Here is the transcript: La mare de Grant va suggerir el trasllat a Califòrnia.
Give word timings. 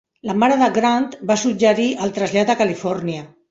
La 0.27 0.35
mare 0.43 0.55
de 0.61 0.69
Grant 0.77 1.05
va 1.33 1.37
suggerir 1.43 1.87
el 2.07 2.17
trasllat 2.17 2.55
a 2.55 2.59
Califòrnia. 2.65 3.31